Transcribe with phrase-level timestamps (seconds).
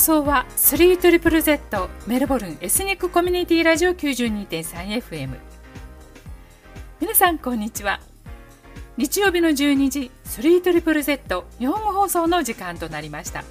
[0.00, 5.36] 放送は 3ZZZ メルボルンエスニックコミュニティラジオ 92.3FM
[7.02, 8.00] 皆さんこんにちは。
[8.96, 13.44] 日曜日の12時 3ZZZ 日本語放送の時間となりました。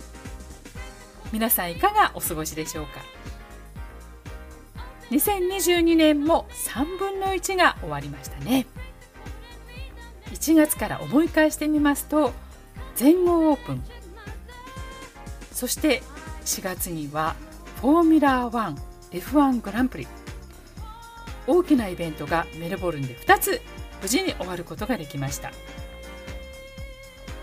[1.32, 3.04] 皆さんいかがお過ごしでしょうか
[5.12, 8.66] ？2022年も3分の1が終わりましたね。
[10.32, 12.34] 1月から思い返してみますと
[12.96, 13.84] 全豪オープン。
[15.52, 16.02] そして
[16.46, 17.36] 4月には
[17.82, 18.76] フォーミュラー
[19.12, 20.08] 1F1 グランプリ。
[21.48, 23.62] 大きなイベントがメルボルンで2つ
[24.02, 25.52] 無事に終わることができました。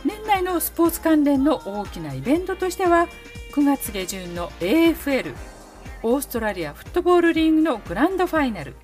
[0.04, 3.08] 年内のスポーツ関連の大きなイベントとしては
[3.52, 5.34] 9月下旬の AFL
[6.02, 8.76] オーストラリアフットボールリーグのグランドファイナル。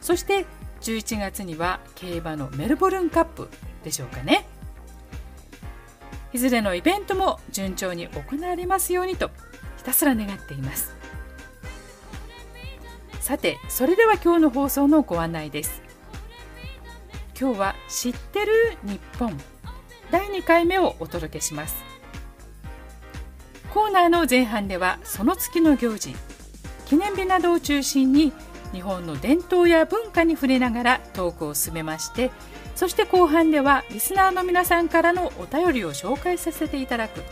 [0.00, 0.46] そして
[0.80, 3.48] 11月には競馬のメルボルンカップ
[3.84, 4.46] でしょうかね。
[6.32, 9.30] いずれのイベントも順調に行われますようにと
[9.76, 10.96] ひたすら願っています。
[13.20, 15.82] さてそれでは今日の放送のご案内です。
[17.38, 18.52] 今日は知ってる
[18.84, 19.38] 日本。
[20.10, 21.76] 第2回目をお届けします。
[23.72, 26.14] コーナーの前半ではその月の行事。
[26.86, 28.32] 記念日などを中心に
[28.72, 32.30] 日本の伝統や文化に触れながらトークを進めまして
[32.74, 37.22] そして後半ではリスナーの皆さんからのお便りを紹介させていただく。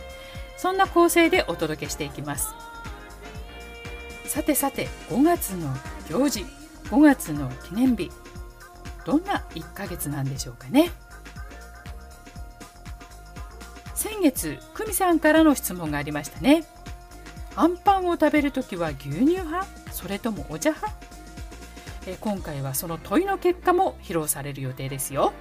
[0.57, 2.53] そんな構成でお届けしていきます。
[4.25, 5.73] さてさて5月の
[6.09, 6.45] 行事
[6.85, 8.11] 5月の記念日
[9.05, 10.91] どんな1ヶ月なんでしょうかね。
[13.95, 16.63] 先月久美さんからの質問がありましたね。
[17.55, 19.67] あんパンを食べるときは牛乳派？
[19.91, 21.10] それともお茶派？
[22.07, 25.33] え今回はその問いの結果も披露される予定ですよ。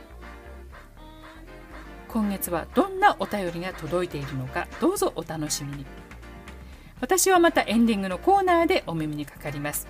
[2.08, 5.86] 今月はどんなお便りが届いているのかどうぞお楽しみに。
[7.00, 9.86] 私はまたエンディングのコーナーでお耳にかかります。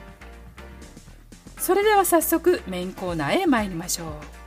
[1.58, 4.39] それでは早速メインコーナーへ参りましょう。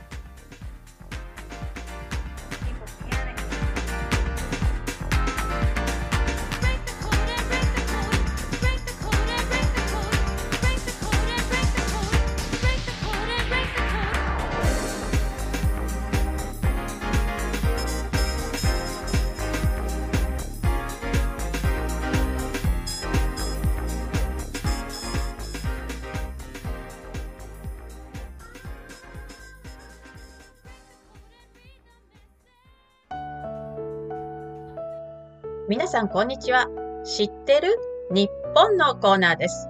[35.74, 36.68] 皆さんこんにちは。
[37.04, 37.76] 知ってる？
[38.08, 39.66] 日本のコーナーです。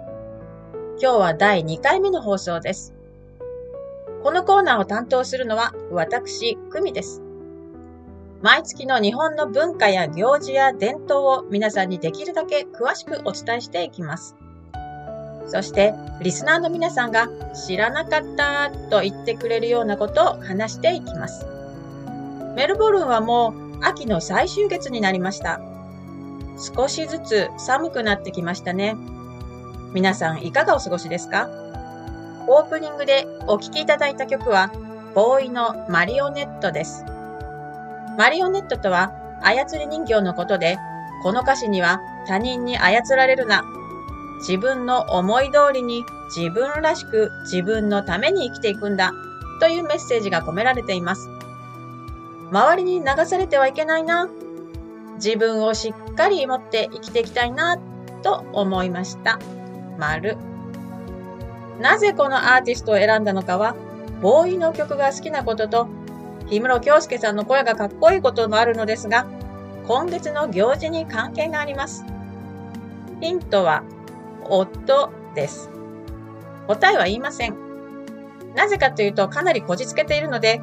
[1.01, 2.93] 今日は第2回目の放送です。
[4.23, 7.23] このコーナーを担当するのは私、久美です。
[8.43, 14.37] 毎月の日本の文化や行事や伝統を皆さんにできるだけ詳しくお伝えしていきます。
[15.47, 17.31] そして、リスナーの皆さんが
[17.67, 21.47] 知らなかったと言ってくれるようなことを話していきます。
[22.57, 25.63] メルボルンはもう秋の最終月になりました。
[26.57, 28.97] 少しずつ寒くなってきましたね。
[29.93, 31.49] 皆さんいかがお過ごしですか？
[32.47, 34.71] オープニングでお聴きいただいた曲は、
[35.15, 37.05] ボーイのマリオネットです。
[38.19, 40.77] マリオネットとは操り人形のことで、
[41.23, 43.65] この歌詞には他人に操られるな。
[44.41, 46.05] 自分の思い通りに
[46.37, 49.13] 自分らしく自分のために生きていくんだ
[49.61, 51.31] というメッセージが込められています。
[52.51, 54.29] 周りに流されてはいけないな
[55.17, 57.79] 自分をしっかり持って生きていきたいな
[58.23, 59.39] と思いました。
[59.99, 60.37] 丸。
[61.81, 63.75] なぜこのアーティストを選んだのかは、
[64.21, 65.89] ボーイの曲が好きなことと、
[66.47, 69.27] 氷室京介さんの声がかっこいいこともあるのですが、
[69.87, 72.05] 今月の行事に関係があります。
[73.21, 73.83] ヒントは、
[74.45, 75.71] 夫です。
[76.67, 77.57] 答えは言いません。
[78.55, 80.61] なぜかというとかなりこじつけているので、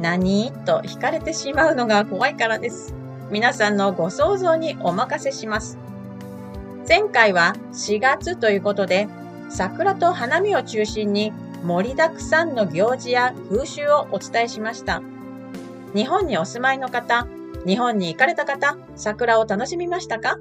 [0.00, 2.94] 何と惹かれてしまうのが怖いからです。
[3.30, 5.78] 皆さんのご想像にお任せします。
[6.88, 9.08] 前回は4月ということで、
[9.48, 11.32] 桜と花見を中心に
[11.64, 15.02] 盛りだくさんの行事や風習をお伝えしました。
[15.94, 17.26] 日本にお住まいの方、
[17.66, 20.38] 日本に行かれた方、桜を楽しみましたか？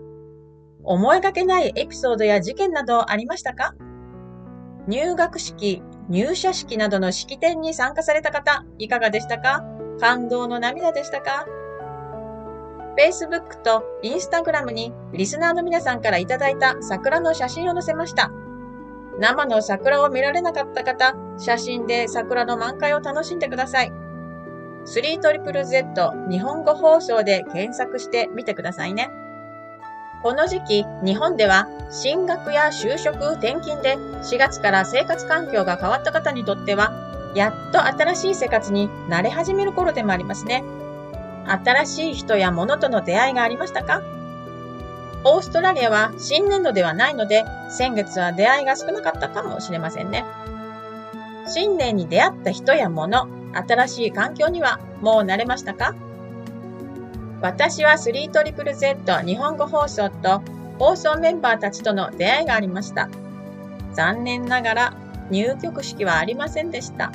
[0.84, 3.74] 思いがけないエピソードや事件などありましたか？
[4.88, 9.64] 入学式、入社式などの式典に参加された方、いかがでしたか？
[10.02, 11.46] 感動の涙でしたか？
[12.98, 18.31] Facebook と Instagram にリスナーの皆さんからいただいた桜の写真を載せました。
[19.19, 23.92] 生の桜を見られなかった方、写真で桜の満開を楽しんでください。
[24.86, 29.10] 3ZZZ 日本語放送で検索してみてくださいね。
[30.24, 36.92] この時期、日本では進学や就職、転勤で4月から生活環境が変わった方にとっては、
[37.36, 40.63] やっと新しい生活に慣れ始める頃でもありますね。
[41.48, 44.01] 新しい人や物との出会いがありましたか？
[45.25, 50.25] オーストラリアは新年度ではないので、先月は出会いが少なかったかもしれませんね。
[51.48, 55.95] 新年に出会った人や物、新しい環境にはもう慣れましたか？
[57.42, 60.42] 私は 3ZZZ 日本語放送と
[60.80, 63.10] 放送メンバーたちとの出会いがありました。
[63.94, 64.94] 残念ながら
[65.30, 67.12] 入局式はありませんでした。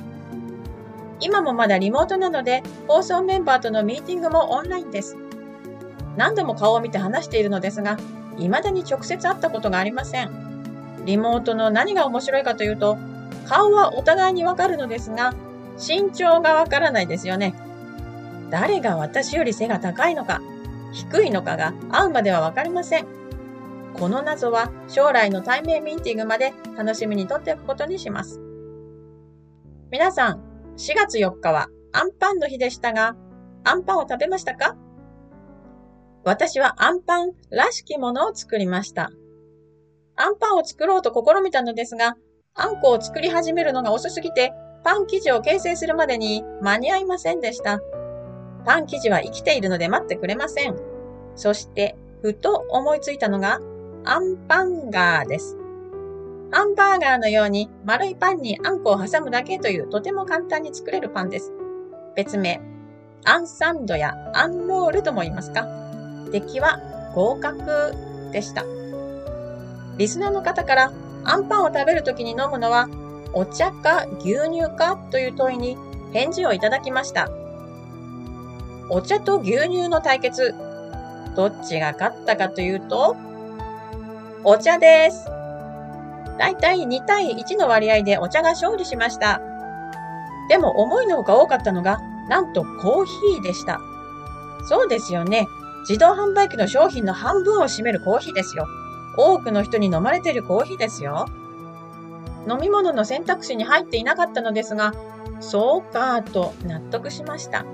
[1.20, 5.16] 今もまだリモートなので放送メンバーとのミーティングもオンラインです。
[6.16, 7.96] 何度も顔を見て話しているのですが、
[8.36, 10.48] 未だに直接会ったことがありません。
[11.04, 12.98] リモートの何が面白いかというと、
[13.46, 15.34] 顔はお互いにわかるのですが、
[15.76, 17.54] 身長がわからないですよね。
[18.50, 20.40] 誰が私より背が高いのか、
[20.92, 23.06] 低いのかが会うまではわかりません。
[23.94, 28.40] この謎は将来の対面ミーティングまで楽しみにとっておくことにします。
[29.90, 30.47] 皆さん、
[30.78, 33.16] 4月4日はアンパンの日でしたが、
[33.64, 34.76] アンパンを食べましたか？
[36.24, 39.10] 私はアンパンらしきものを作りました。
[40.14, 42.16] アンパンを作ろうと試みたのですが、
[42.54, 44.52] あんこを作り始めるのが遅すぎて、
[44.84, 47.80] パン生地を形成するまでに間に合いませんでした。
[48.64, 50.76] パン生地は生きているので待ってくれません。
[51.34, 53.58] そして、ふと思いついたのが、
[54.04, 55.56] アンパンガーです。
[56.50, 61.52] ハンバーガーのように丸いパンにあんこを挟むだけというとても簡単に作れるパンです。
[62.16, 62.60] 別名、
[63.24, 65.66] アンサンドやアンロールとも言いますか。
[66.32, 66.80] 出来は
[67.14, 67.94] 合格
[68.32, 68.64] でした。
[69.98, 70.92] リスナーの方から
[71.24, 72.88] アンパンを食べるときに飲むのは
[73.34, 75.76] お茶か牛乳かという問いに
[76.12, 77.28] 返事をいただきました。
[78.90, 80.54] お茶と牛乳の対決。
[81.36, 83.16] どっちが勝ったかというと、
[84.44, 85.37] お茶です。
[86.38, 89.40] だいたい2対1の割合でお茶が勝利しました。
[90.48, 93.80] でも思いのほか多かったのが、なんとコーヒーでした。
[94.68, 95.46] そうですよね。
[95.88, 98.66] 自動販売機の商品の半分を占めるコーヒーですよ。
[99.16, 101.26] 多くの人に飲まれているコーヒーですよ。
[102.48, 104.92] 飲み物の選択肢に入っていなかったのですが、
[105.40, 107.64] そうかと納得しました。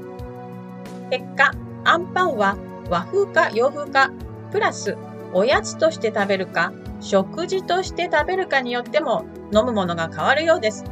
[1.11, 1.53] 結果、
[1.85, 2.57] アンパンは
[2.89, 4.11] 和風か洋風か、
[4.51, 4.97] プラス
[5.35, 10.85] おやつとして食べるか、食事として食べるかによっても飲むものが変わるようです。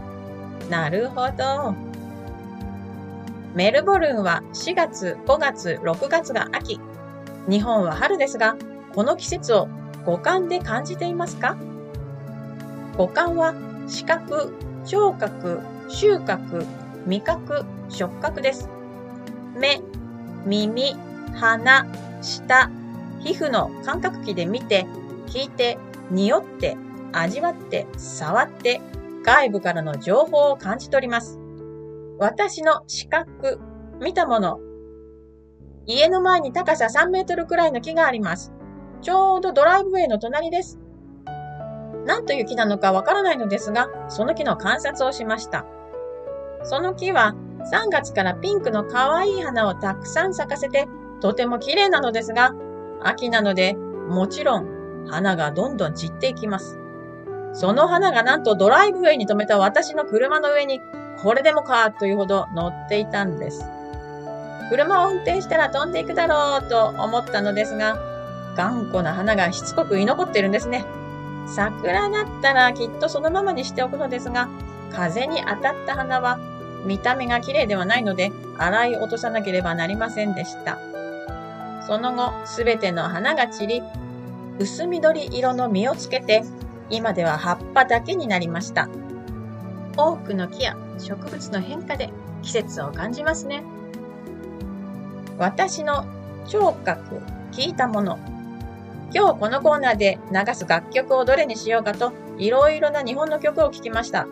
[0.69, 1.75] なるほど。
[3.55, 6.81] メルボルンは4月、5月、6月が秋。
[7.49, 8.57] 日本は春ですが、
[8.95, 9.69] この季節を
[10.05, 11.57] 五感で感じていますか？
[12.97, 13.55] 五感は
[13.87, 14.53] 視覚、
[14.85, 16.67] 聴覚、収穫、
[17.07, 18.69] 味覚、触覚です。
[19.57, 19.83] 目、
[20.47, 20.97] 耳、
[21.35, 21.87] 鼻、
[22.23, 22.71] 舌、
[23.23, 24.87] 皮膚の感覚器で見て、
[25.27, 25.79] 聞いて、
[26.11, 26.77] 匂って、
[27.13, 28.81] 味わって、触って、
[29.25, 31.39] 外部からの情報を感じ取ります。
[32.19, 33.61] 私の視覚、
[34.01, 34.59] 見たもの、
[35.87, 38.53] 家の前に高さ3メートルくらいの木があります。
[39.01, 40.79] ちょうどドライブウェイの隣です。
[42.07, 45.67] 何という木なのかわからないのですが、その木の観察をしました。
[46.65, 47.35] その木は
[47.73, 50.89] 3月からピンクの可愛い花をたくさん咲かせて、
[51.21, 52.55] とても綺麗なのですが、
[53.09, 56.79] 秋なので、もちろん花がどんどん散っていきます。
[57.53, 60.81] その花がなんとドライブウェイに止めた私の車の上に、
[61.23, 63.65] これでもかというほど乗っていたんです。
[64.71, 67.99] 車を運転したら飛んでいくだろうと思ったのですが、
[68.57, 70.85] 頑固な花がしつこく居残っているんですね。
[71.47, 74.49] 桜だったらきっとそのままにしておくのですが、
[74.91, 76.39] 風に当たった花は
[76.85, 80.79] 見た目が綺麗ではないので、洗い落とさなければなりませんでした。
[81.87, 83.83] その後、すべての花が散り、
[84.59, 86.45] 薄緑色の実をつけて、
[86.91, 88.89] 今では葉っぱだけになりました。
[89.97, 92.11] 多くの木や植物の変化で
[92.43, 93.63] 季節を感じますね。
[95.39, 96.05] 私の
[96.47, 97.21] 聴覚、
[97.53, 98.19] 聞いたもの。
[99.15, 104.27] 今日このコーナーで流す楽曲をどれにしようかと、いろいろな日本の曲を聴きました。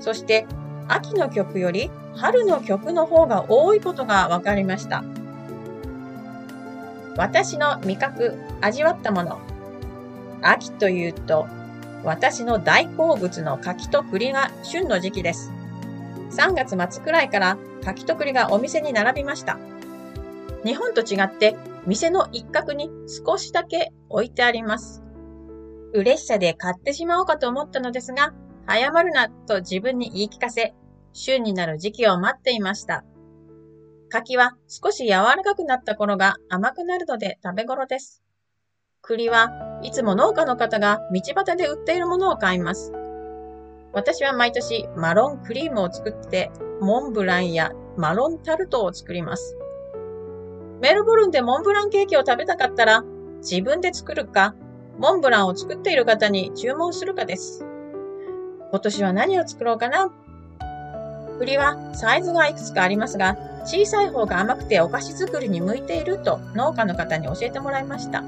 [0.00, 0.46] そして、
[0.88, 5.04] 秋の曲より春の曲の方が多いことが分かりました。
[7.16, 9.40] 私の味覚、味わったもの。
[10.42, 11.46] 秋というと、
[12.02, 15.52] 私の大好物の柿と栗が旬の時期です。
[16.30, 19.58] 3月末くらいから柿と栗がお店に並びました。
[20.64, 21.56] 日本と違って
[21.86, 25.02] 店の一角に少しだけ置いてあります。
[25.92, 28.34] 嬉しさで買ってしまおうかと思ったのですが、
[28.66, 30.74] 早まるなと自分に言い聞かせ、
[31.12, 33.04] 旬になる時期を待っていました。
[34.14, 38.22] 柿は少し柔らかくなった頃が甘くなるので食べ頃です。
[39.02, 39.50] 栗は
[39.82, 42.92] いつも農家の方が道端で売っているものを買います。
[43.92, 49.56] 私は毎年マロンクリームを作ってモンブランやマロンタルトを作ります。
[50.80, 53.02] メルボルンでモンブランケーキを食べたかったら
[53.38, 54.54] 自分で作るか、
[54.96, 57.66] モンブランを作っている方に注文するかです。
[58.70, 60.12] 今年は何を作ろうかな？
[61.40, 68.22] 栗はサイズがいくつかありますが、小さい方が甘くてお菓子作りに向いていると農家の方に教えてもらいました。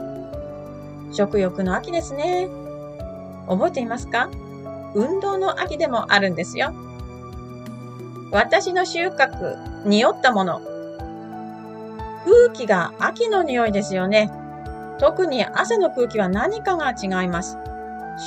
[1.13, 2.49] 食欲の秋ですね。
[3.49, 4.29] 覚えていますか？
[4.95, 6.73] 運動の秋でもあるんですよ。
[8.33, 10.61] 私の収穫、匂ったもの。
[12.25, 14.33] 空気が秋の匂いですよね。
[14.99, 17.57] 特に朝の空気は何かが違います。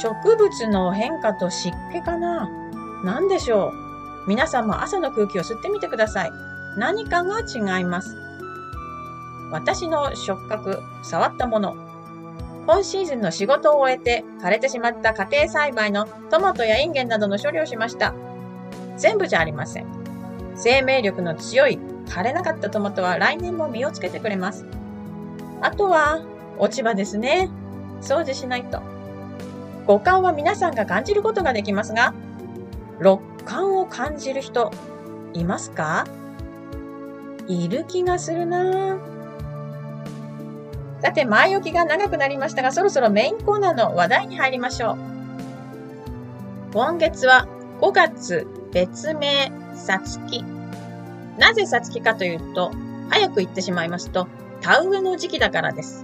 [0.01, 2.47] 植物の変化と湿気かな
[3.03, 3.73] 何でしょ
[4.25, 4.29] う？
[4.29, 6.31] 皆さんも朝の空気を吸ってみてください。
[6.79, 8.15] 何かが違います。
[9.51, 11.75] 私の触覚、触ったもの。
[12.65, 18.13] 今シーズンの仕事を終えて枯れてしまった家庭栽培のトマトやインゲンなどの処理をしました。
[18.95, 19.87] 全部じゃありません。
[20.55, 24.65] 生命力の強い枯れなかったトマトは来年も実をつけてくれます。
[25.61, 26.21] あとは
[26.57, 27.49] 落ち葉ですね。
[28.01, 28.81] 掃除しないと。
[29.85, 32.13] 五感は皆さんが感じることができますが、
[32.99, 34.71] 六感を感じる人、
[35.33, 36.05] いますか？
[37.49, 38.99] いる気がするな
[41.01, 44.97] さて、前置きが長くなりましたが、そろそろメインコーナーの話題に入りましょう。
[46.73, 47.47] 今月は
[47.81, 50.43] 5月別名さつき。
[51.39, 52.71] なぜさつきかというと、
[53.09, 54.27] 早く言ってしまいますと、
[54.61, 56.03] 田植えの時期だからです。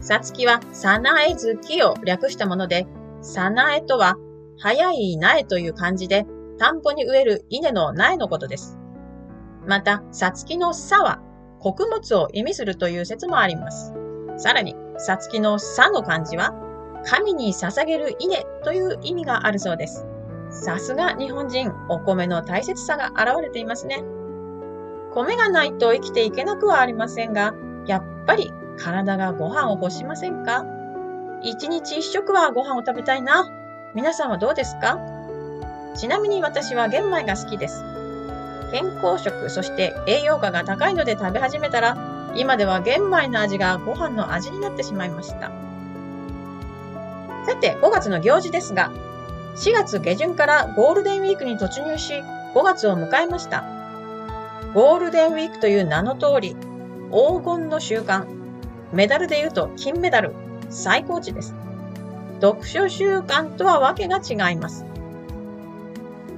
[0.00, 2.86] さつきは、さなえ月を略したもので、
[3.20, 4.16] さなえとは、
[4.58, 6.24] 早い苗という漢字で、
[6.58, 8.81] 田んぼに植える稲の苗のことです。
[9.66, 11.20] また、さつきのさは、
[11.60, 13.92] 穀物を意味するという説もあります。
[14.36, 16.54] さらに、さつきのさの漢字は、
[17.04, 20.06] 神に捧げる稲という意味があるそうです。
[20.50, 24.02] さすが日本人、お米の大切さが現れていますね。
[25.14, 27.54] 米がないと生きていけなくはありませんが、
[27.86, 30.64] やっぱり体がご飯を欲しませんか？
[31.42, 33.50] 一日一食はご飯を食べたいな。
[33.94, 34.98] 皆さんはどうですか？
[35.96, 37.84] ちなみに私は玄米が好きです。
[38.72, 45.52] 健康食、そして栄養価が高いので食べ始めたら、今では玄米の味がご飯の味になってしまいました。
[47.46, 48.90] さて、5月の行事ですが、
[49.56, 52.14] 4月下旬からゴールデンウィークに突入し、
[52.54, 53.62] 5月を迎えました。
[54.72, 56.56] ゴールデンウィークという名の通り、
[57.10, 58.24] 黄金の習慣、
[58.92, 60.32] メダルで言うと金メダル、
[60.70, 61.54] 最高値です。
[62.40, 64.86] 読書習慣とはわけが違います。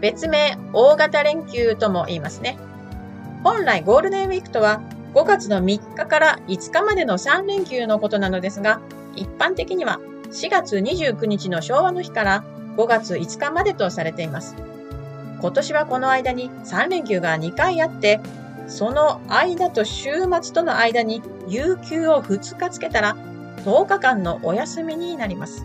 [0.05, 2.59] 別名、大型連休とも言いますね。
[3.43, 4.83] 本来ゴールデンウィークとは
[5.15, 8.83] 5月の3日から5日までの3連休のことなのですが、
[9.17, 12.45] 一般的には4月29日の昭和の日から
[12.77, 14.57] 5月5日までとされています。
[15.41, 18.21] 今年はこの間に3連休が2回あって、
[18.69, 20.11] その間と週
[20.43, 23.17] 末との間に有給を2日つけたら
[23.65, 25.65] 10日間のお休みになります。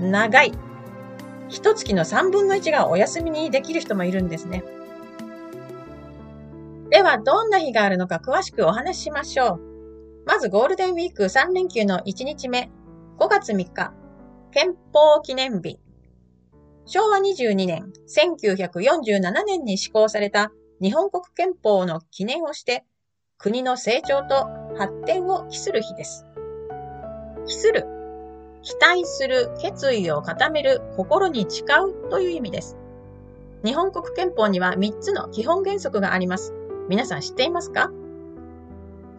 [0.00, 0.52] 長い
[1.48, 4.64] 一月の3分の1がお休みにできる人もいるんですね。
[6.90, 9.60] では、どんな日があるのか詳しくお話ししましょう。
[10.26, 12.70] まず、ゴールデンウィーク3連休の1日目、
[13.18, 13.92] 5月3日、
[14.52, 15.78] 憲法記念日。
[16.84, 22.84] 昭和22年、1947年に施行された日本国憲法の記念をして、
[23.38, 26.24] 国の成長と発展を期する日です。
[27.46, 27.95] 期する
[28.66, 32.76] 期待する、決意を固める、心に誓うという意味です。
[33.64, 36.52] 日本国憲法には3つの基本原則があります。
[36.88, 37.92] 皆さん知っていますか？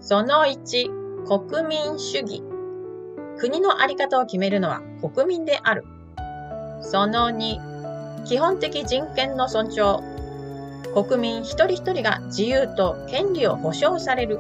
[0.02, 2.44] その1、国民主義。
[3.38, 5.86] 国のあり方を決めるのは国民である。
[6.82, 10.02] その2、基本的人権の尊重。
[10.94, 14.40] 国民一人一人が自由と権利を保障される。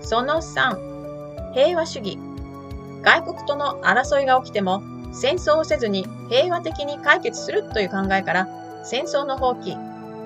[0.00, 2.18] その3、平和主義。
[3.02, 8.48] 外国との争いが起きても戦争をせずに平和的に解決するという考えから
[8.84, 9.76] 戦争の放棄、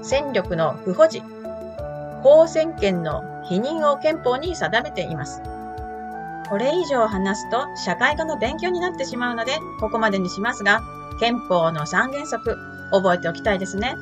[0.03, 1.23] 戦力の不保持、
[2.23, 5.43] 公選権の否認を憲法に定めています。
[6.49, 10.83] これ以上話すと社会科の勉強になってしまうのでここまでにしますが
[11.19, 12.59] 憲法の3原則
[12.91, 13.97] 覚えておきたいですね。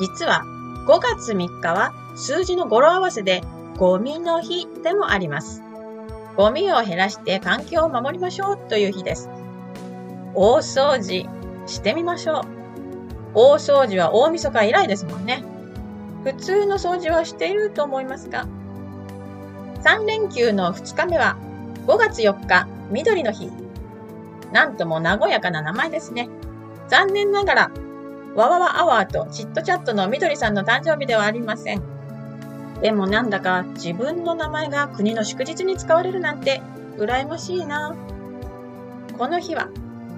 [0.00, 0.44] 実は
[0.86, 3.42] 5月3日は数字の語呂合わせで
[3.76, 5.67] ゴミの日でもあります。
[6.38, 9.28] ゴミを減らして環境を守りましょうという日です。
[10.34, 11.28] 大掃除
[11.66, 12.42] してみましょう。
[13.34, 15.42] 大掃除は大晦日以来ですもんね。
[16.22, 18.46] 普通の掃除はしていると思いますか
[19.82, 21.36] ?3 連休の2日目は
[21.88, 23.50] 5月4日、緑の日。
[24.52, 26.28] なんとも和やかな名前ですね。
[26.86, 27.70] 残念ながら、
[28.36, 31.97] わわわアワーとチットチャットの緑さんの誕生日ではありません。
[32.82, 36.62] でもなんだか自分の名前が国の祝日に使われるなんて
[36.96, 37.94] 羨ましいな。
[39.16, 39.68] この日は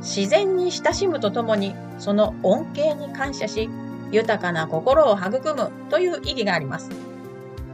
[0.00, 3.71] 自然に親しむとともにその恩恵に感謝し
[4.12, 6.90] 豊かな心を育むという意義があります。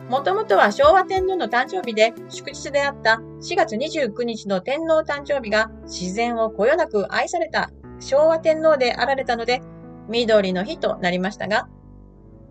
[0.08, 9.62] もともとは昭和天皇の誕生日で祝日であった4月29日の天皇誕生日が自然をこよなく愛された昭和天皇であられたので
[10.08, 11.68] 緑の日となりましたが、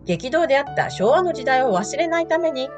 [0.06, 2.68] 激動であった昭和の時代を忘れないために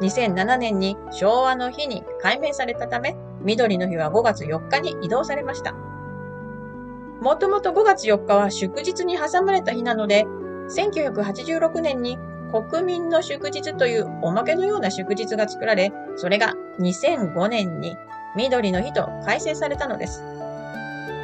[0.00, 5.74] 2007年に昭和の日に改名されたため緑の日は5月4日に移動されました。
[7.20, 10.24] もともと5月4日は祝日に挟まれた日なので、
[10.70, 12.18] 1986年に
[12.50, 17.96] 国民の祝日というおまけのような祝日が作られ、それが2005年に
[18.36, 20.22] 緑の日と改正されたのです。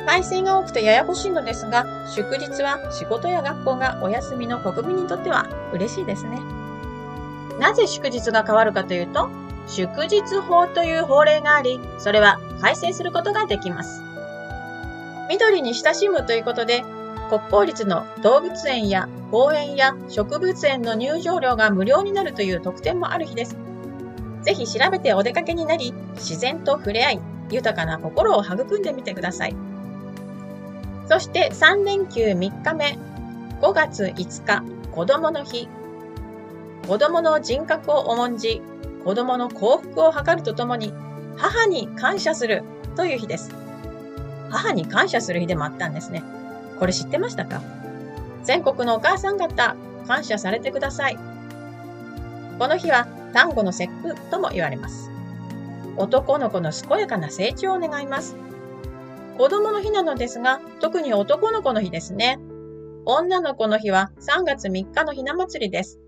[0.06, 6.40] 改正が多くてややこしいのですが、祝日は仕事や学校がお休みの国民にとっては嬉しいですね。
[7.58, 9.28] なぜ祝日が変わるかというと、
[9.66, 14.00] 祝日法という法令があり、それは改正することができます。
[15.28, 16.84] 緑に親しむということで、
[17.28, 23.56] 国公立の動物園や公園や植物園の入場料が無料になるという特典もある日です。
[24.42, 27.20] ぜひ調べてお出かけになり、自然と触れ合い、
[27.50, 29.65] 豊かな心を育んでみてください。
[31.08, 32.98] そして3連休3日目、
[33.60, 35.68] 5月5日、子供の日。
[36.86, 38.62] 子供の人格を重んじ、
[39.04, 40.92] 子供の幸福を図るとともに、
[41.36, 42.64] 母に感謝する
[42.96, 43.54] という日です。
[44.50, 46.22] 母に感謝する日でもあったんですね。
[46.78, 47.60] これ知ってましたか？
[48.44, 51.18] 全国のお母さん方、感謝されてください。
[52.58, 55.10] この日は単語の節句とも言われます。
[55.96, 58.36] 男の子の健やかな成長を願います。
[59.36, 62.38] 子供の日なのですが、特に男の子の日ですね。
[63.04, 66.00] 女の子の日は3月3日のひな祭りです。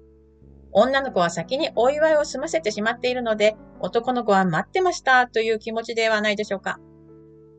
[0.72, 6.78] 女の子は先にお祝いを済ませてしまっているので、男の子は待ってましたという気持ちではないでしょうか。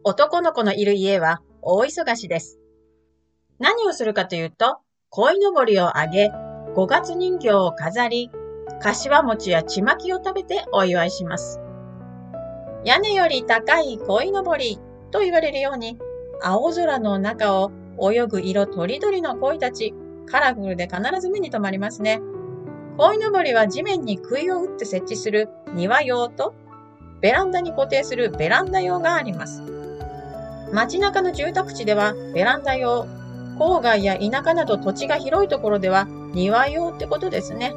[0.03, 2.59] 男の子のいる家は大忙しです。
[3.59, 4.79] 何をするかというと、
[5.11, 6.31] 鯉のぼりをあげ、
[6.73, 8.31] 五月人形を飾り、
[8.81, 11.59] 柏餅やちまきを食べてお祝いします。
[12.85, 14.79] 屋根より高い鯉のぼり
[15.11, 15.97] と言われるように、
[16.41, 19.93] 青空の中を泳ぐ色とりどりの鯉たち、
[20.25, 22.21] カラフルで必ず目に留まりますね。
[22.97, 26.53] 鯉のぼりは地面に杭を打って設置する庭用と、
[27.21, 29.63] ベランダに固定するベランダ用があります。
[30.71, 33.07] 街中の住宅地ではベランダ用、
[33.57, 37.73] 郊外や田舎など土地が広いところでは庭用ってことですね。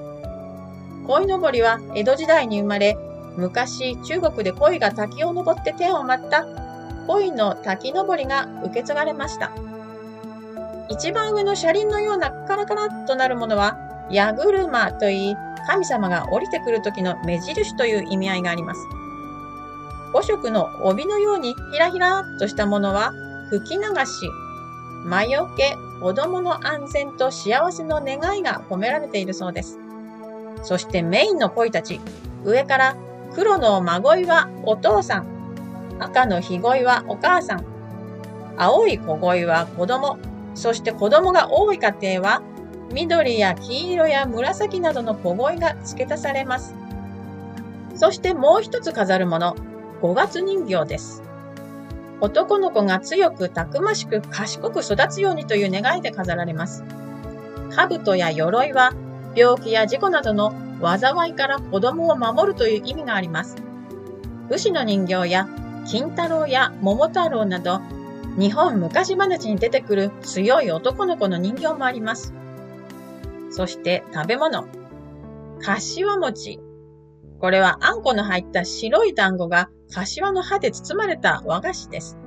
[1.06, 2.96] 鯉のぼりは江戸時代に生まれ、
[3.36, 6.44] 昔中国で鯉が滝を登って天を舞った
[7.06, 9.52] 鯉の滝登りが受け継がれました。
[10.88, 13.78] 一番上の車輪のようなカラカラとなるものは、
[14.10, 15.36] 矢車といい、
[15.66, 18.80] 神様が降りてくる時の目印という意味合いがあります。
[20.12, 23.12] 五色の帯のようにひらひらっとしたものは、
[23.48, 24.28] 吹き流し、
[25.04, 29.78] 魔除け、子供の安全と幸せの願いが込められているそうです。
[30.62, 32.00] そしてメインの恋たち、
[32.44, 32.96] 上から
[33.34, 35.31] 黒の孫いはお父さん、
[35.98, 37.64] 赤のひごいはお母さん、
[38.56, 40.18] 青い小鯉は子供、
[40.54, 42.42] そして子供が多い家庭は
[42.92, 46.74] 緑や黄色や紫などの小鯉が付け足されます。
[47.94, 49.56] そしてもう一つ飾るもの、
[50.00, 51.22] 五月人形です。
[52.20, 56.84] 男の子が強くたくましく賢く育つようにという願いで飾られます。
[57.74, 58.92] 兜や鎧は
[59.34, 63.56] 病気や事故などの災いから子供を守るという意味があります。
[64.48, 65.48] 武士の人形や
[65.86, 67.80] 金太郎や桃太郎など
[68.38, 72.32] 日本昔話に出てくる強い男の子の人形もあります。
[73.50, 74.66] そして食べ物。
[75.60, 76.60] 柏餅。
[77.38, 82.18] これはあんこの入った白い団子が柏の葉で包まれた和菓子です。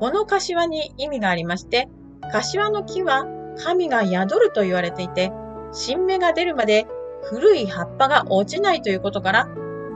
[0.00, 1.88] この柏に意味がありまして、
[2.32, 3.26] 柏の木は
[3.58, 5.32] 神が宿ると言われていて、
[5.72, 6.86] 新芽が出るまで
[7.22, 9.48] 古い葉っぱが落ちないということから、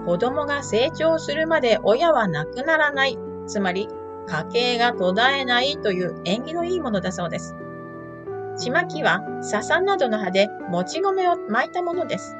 [0.05, 3.89] 子供が成長するまで親は亡くならない、つまり
[4.27, 7.55] 家計が途絶えないという縁起のいいものだそうです。
[8.59, 12.37] ちまきは笹などの葉でもち米を巻いたものです。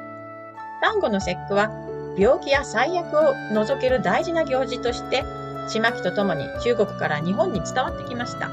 [0.81, 1.71] 端午の節句は
[2.17, 5.23] 病気や災悪を除ける大事な行事として、
[5.69, 8.49] ちまきとともに中国から日本に伝わってきました。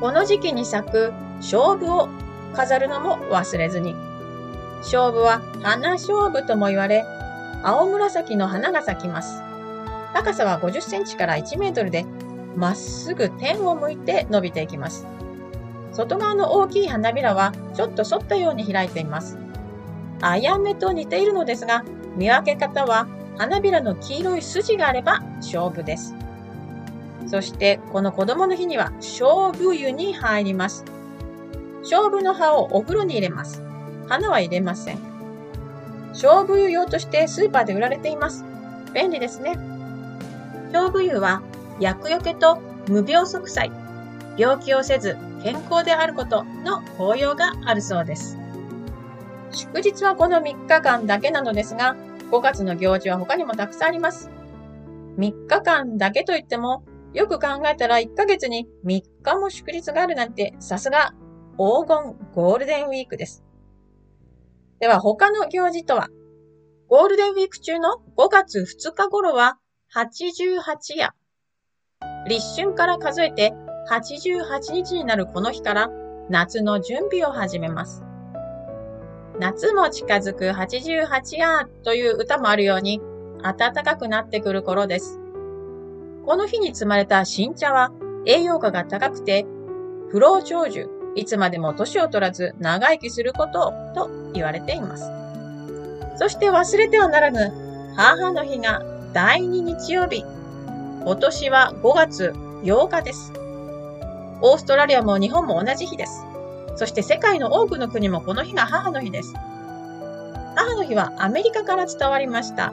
[0.00, 2.08] この時期に咲く勝負を
[2.54, 4.11] 飾るのも忘れずに。
[4.82, 7.04] 勝負は花勝負とも言われ、
[7.62, 9.42] 青紫の花が咲きます。
[10.12, 12.04] 高さは50センチから1メートルで、
[12.56, 15.06] まっすぐ天を向いて伸びていきます。
[15.92, 19.38] 外側の大きい花びらはちょっと反ったように開いています。
[20.20, 21.84] あやめと似ているのですが、
[22.16, 23.06] 見分け方は
[23.38, 26.14] 花びらの黄色い筋があれば勝負です。
[27.26, 30.84] そしてこの子供の日には勝負湯に入ります。
[31.82, 33.62] 勝負の葉をお風呂に入れます。
[34.12, 34.98] 花は入れません。
[36.10, 38.44] 勝負湯用としてスーパーで売られています。
[38.92, 39.56] 便利ですね。
[40.70, 41.40] 勝負湯は
[41.80, 43.72] 薬よけと無病息災、
[44.36, 48.36] 病気をせず健康であることの効用があるそうです。
[49.50, 51.96] 祝日はこの3日間だけなのですが、
[52.30, 54.28] 5月の行事は他にもたくさんあります。
[55.16, 61.14] 3日間だけといっても、よく考えたら1ヶ月に3日も祝日があるなんてさすが
[61.58, 63.42] 黄金ゴールデンウィークです。
[64.82, 66.08] では他の行事とは、
[66.88, 69.60] ゴールデンウィーク中の5月2日頃は
[69.94, 71.14] 88夜。
[72.26, 73.52] 立春から数えて
[73.88, 75.88] 88日になるこの日から
[76.28, 78.02] 夏の準備を始めます。
[79.38, 83.00] 夏も近づく88夜という歌もあるように
[83.40, 85.20] 暖かくなってくる頃です。
[86.26, 87.92] この日に積まれた新茶は
[88.26, 89.46] 栄養価が高くて
[90.10, 95.10] 不老長寿、いつまでも年を取らず長生きすることと言われています。
[96.18, 97.52] そして忘れてはならぬ
[97.96, 100.24] 母の日が第2日曜日。
[101.04, 103.32] 今年は5月8日です。
[104.40, 106.24] オーストラリアも日本も同じ日です。
[106.76, 109.34] そして世界の多くの国もこの日が母の日です。
[110.56, 112.72] 母の日はアメリカから伝わりました。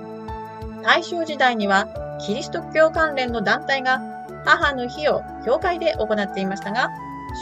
[0.84, 1.88] 大正時代には
[2.26, 4.02] キリスト教関連の団体が
[4.46, 6.90] 母の日を教会で行っていましたが、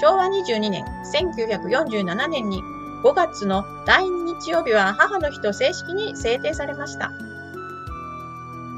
[0.02, 2.62] 昭和22年、1947年に
[3.04, 7.12] 5月の第2日曜日は母の日と正式に制定されました。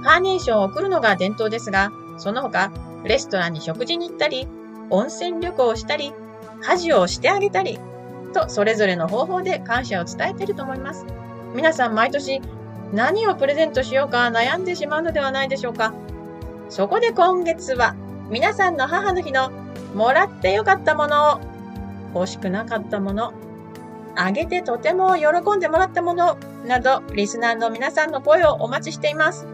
[0.04, 2.72] カーネーションを送るのが伝統ですが、その他、
[3.04, 4.48] レストランに食事に行ったり、
[4.90, 6.14] 温泉旅行をしたり、
[6.62, 7.80] 家事をしてあげたり、
[8.34, 11.06] とそれぞれの方法で感謝を伝えていると思います。
[11.54, 12.42] 皆さん毎年
[12.94, 15.94] 何をプレゼントしようか悩んでしまうのではないでしょうか。
[16.70, 17.96] そこで今月は
[18.30, 19.52] 皆さんの母の日の
[19.94, 21.42] もらってよかったもの
[22.14, 23.34] 欲しくなかったもの、
[24.16, 29.46] あげてとても喜んでもらったものなどリスナーの皆さんの声をお待ちしています。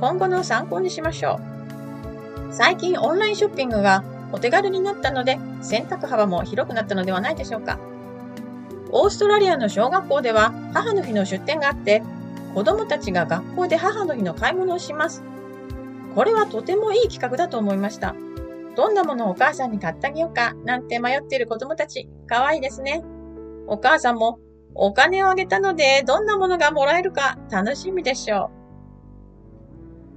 [0.00, 1.40] 今後の参考にしましょ
[2.50, 2.52] う。
[2.52, 7.78] 最近オンラインショッピングがお手軽になったので選択幅も広くなったのではないでしょうか。
[8.92, 12.02] オーストラリアの小学校では母の日の出店があって
[12.54, 15.24] 子供たちが学校で母の日の買い物をします。
[16.14, 18.14] これはとてもいい企画だと思いました。
[18.74, 23.04] どんなものをお母さんに買ってあげようかなんて迷っている子供たち、可愛いですね。
[23.66, 24.38] お母さんも
[24.74, 28.50] お金をあげたのでどんなものがもらえるか楽しみでしょ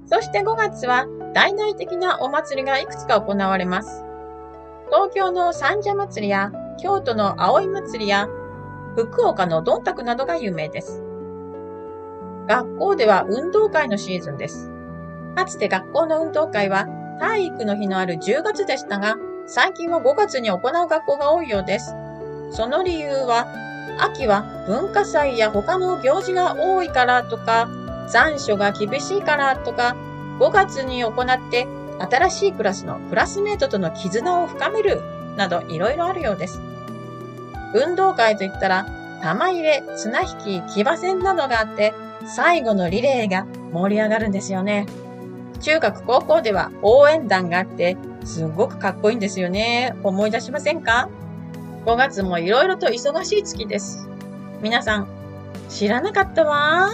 [0.06, 0.08] う。
[0.08, 4.04] そして5月は大々的なお祭りがいくつか行われます。
[4.90, 8.28] 東京の三社祭りや京都の葵祭りや
[8.96, 11.02] 福岡のどんたくなどが有名です。
[12.48, 14.70] 学校では運動会のシーズンです。
[15.36, 21.94] かつて学校の運動会は体育の日のある10月でしたが、最近は5月に行う学校が多いようです。
[22.52, 23.46] その理由は、
[23.98, 27.68] 秋は文化祭や他の行事が多いからとか、
[28.08, 29.96] 残暑が厳しいからとか、
[30.38, 31.66] 5月に行って
[31.98, 35.00] 新しいクラスのクラスメートとの絆を深める
[35.36, 36.60] などいろいろあるようです。
[37.74, 38.86] 運動会といったら、
[39.22, 41.92] 玉入れ、綱引き、騎馬戦などがあって、
[42.24, 44.86] 最後のリレーが盛り上がるんですよね。
[45.60, 49.96] 中学高校では応援団があって、すごくかっこいいんですよね。
[50.02, 51.08] 思い出しませんか
[51.84, 54.08] ?5 月もいろいろと忙しい月です。
[54.60, 55.08] 皆さん、
[55.68, 56.90] 知らなかったわ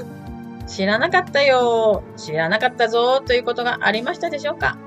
[0.67, 4.79] 知らなかったよ知らなかったぞということがありましたでしょうか？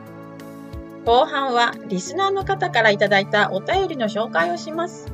[1.05, 5.11] 後半はリスナーの方からいただいたお便りの紹介をします。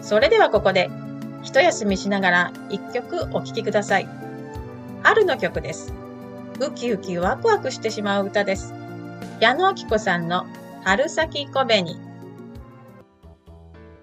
[0.00, 0.90] それではここで、
[1.42, 4.08] 一休みしながら一曲お聴きください。
[5.02, 5.92] 春の曲です。
[6.60, 8.74] ウキウキワクワクしてしまう歌です。
[9.40, 10.46] 矢野明子さんの
[10.84, 11.96] 春先小紅。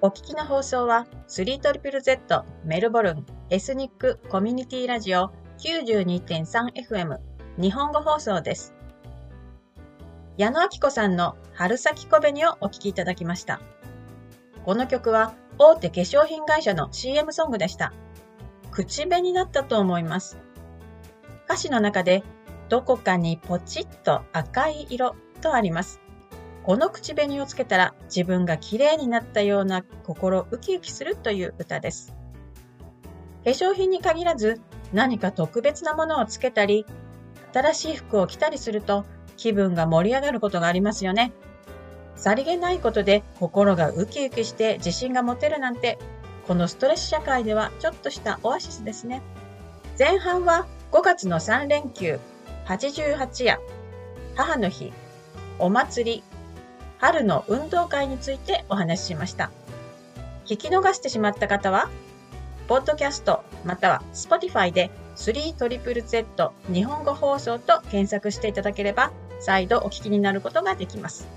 [0.01, 7.19] お聞きの放送は 3ZZZ メルボルンエスニックコミュニティラジオ 92.3FM
[7.57, 8.73] 日本語放送です。
[10.38, 13.62] 矢野明子さんの春先小紅をお聴きいただきました。
[14.65, 17.93] この曲は大手化粧品会社の CM ソングでした。
[18.71, 20.38] 口紅になったと思います。
[21.45, 22.23] 歌詞の中で、
[22.69, 25.99] どこかにポチッと赤い色とあります。
[26.63, 32.13] この口紅をつけたら自分が綺麗になったような心ウキウキするという歌です。
[33.43, 34.62] 化粧品に限らず、
[34.93, 36.86] 何か特別なものをつけたり、
[37.53, 39.05] 新しい服を着たりすると
[39.36, 41.32] 気分が盛り上がることがありますよね。
[42.15, 45.97] さりげないことで心がウキウキして自信が持てるなんて、
[46.45, 49.21] このストレス社会ではちょっとしたオアシスですね。
[49.97, 52.19] 前半は5月の3連休、
[52.69, 53.60] 88夜、
[54.36, 54.93] 母の日、
[55.58, 56.23] お祭り、
[56.99, 59.49] 春の運動会についてお話ししました。
[60.45, 61.89] 聞き逃してしまった方は、
[62.67, 71.27] ポッドキャストまたは Spotify で 3ZZZ 日本語放送と検索していただければ再度お聞きになることができます。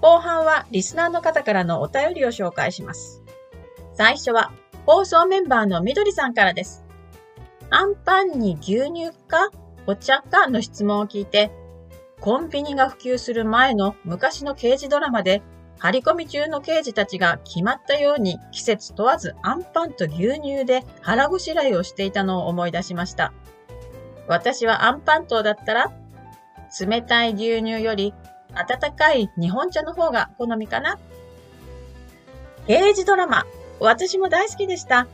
[0.00, 3.22] 後半はリスナーの方からのお便りを紹介します。
[3.94, 4.52] 最初は
[4.86, 6.84] 放送メンバーのみどりさんからです。
[7.70, 9.50] アンパンに牛乳か
[9.86, 11.50] お茶かの質問を聞いて、
[12.20, 15.42] コンビニが普及する前の昔の刑事ドラマで
[15.78, 23.32] 張り込み中の刑事たちが決まったように季節問わずアンパンと牛乳で腹ごしらえをしていたのを思い出しました。
[24.28, 25.92] 私はアンパン糖だったら、
[26.80, 28.14] 冷たい牛乳より
[28.54, 31.00] 温かい日本茶の方が好みかな。
[32.68, 33.44] 刑事ドラマ、
[33.80, 35.08] 私も大好きでした。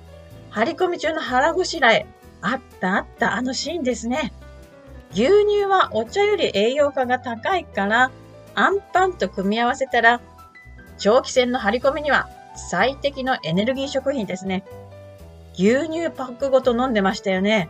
[0.50, 2.06] 張り込み中の腹ごしらえ、
[2.42, 4.34] あったあったあのシーンですね。
[5.12, 8.10] 牛乳はお茶より栄養価が高いから、
[8.54, 10.20] アンパンと組み合わせたら
[10.98, 12.28] 長期戦の張り込みには
[12.70, 14.64] 最適のエネルギー食品ですね。
[15.54, 17.68] 牛乳パックごと飲んでましたよね。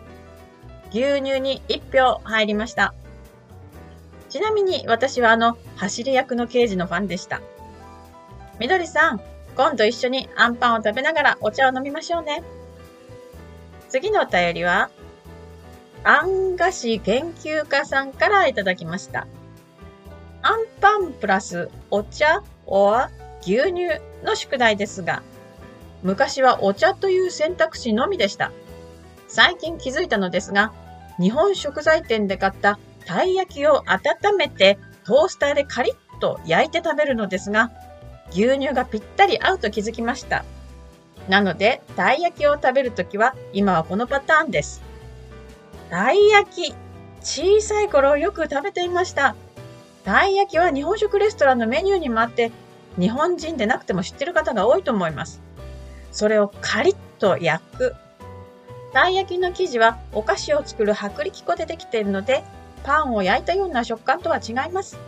[0.91, 2.95] 牛乳に1票入りました。
[4.31, 7.41] ちなみに私はあの走り役の刑事のファンでした。
[8.59, 9.21] みどりさん、
[9.57, 12.43] 今度一緒にアンパンを食べながらお茶を飲みましょうね。
[13.89, 14.91] 次のお便りは、
[16.05, 19.27] あん菓子研究家さんからいただきました。
[20.43, 25.23] アンパンプラスお茶 or 牛乳の宿題ですが、
[26.03, 28.53] 昔はお茶という選択肢のみでした。
[29.27, 30.73] 最近気づいたのですが、
[31.21, 37.71] 日本食材店で買ったたい焼きを温めてトースターでカリッと焼いて食べるのですが、
[38.31, 40.45] 牛乳がぴったり合うと気づきました。
[41.29, 44.88] なので、たい焼きを食べるときは、今はこのパターンです。
[45.91, 46.75] たい焼き、
[47.21, 49.35] 小さい頃よく食べていました。
[50.05, 52.53] たい焼きは日本食レストランのメニューにもあって、
[52.99, 55.41] 日本人でなくても知ってる方が多いと思います。
[56.13, 57.95] それをカリッと焼く。
[58.93, 62.43] たい焼きの生地はお菓子を作る薄力粉でできているので、
[62.85, 64.99] パンを焼いたような食感とは違います。